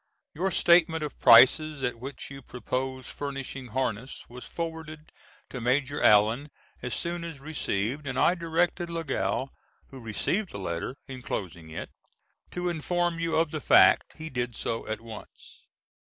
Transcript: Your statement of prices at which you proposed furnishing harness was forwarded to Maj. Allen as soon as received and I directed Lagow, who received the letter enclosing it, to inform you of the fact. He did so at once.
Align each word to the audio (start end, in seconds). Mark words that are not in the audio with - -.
Your 0.33 0.49
statement 0.49 1.03
of 1.03 1.19
prices 1.19 1.83
at 1.83 1.99
which 1.99 2.31
you 2.31 2.41
proposed 2.41 3.05
furnishing 3.09 3.67
harness 3.67 4.25
was 4.27 4.45
forwarded 4.45 5.11
to 5.51 5.61
Maj. 5.61 5.91
Allen 5.91 6.49
as 6.81 6.95
soon 6.95 7.23
as 7.23 7.39
received 7.39 8.07
and 8.07 8.17
I 8.17 8.33
directed 8.33 8.89
Lagow, 8.89 9.49
who 9.89 9.99
received 9.99 10.53
the 10.53 10.57
letter 10.57 10.95
enclosing 11.07 11.69
it, 11.69 11.91
to 12.49 12.67
inform 12.67 13.19
you 13.19 13.35
of 13.35 13.51
the 13.51 13.61
fact. 13.61 14.13
He 14.15 14.31
did 14.31 14.55
so 14.55 14.87
at 14.87 15.01
once. 15.01 15.67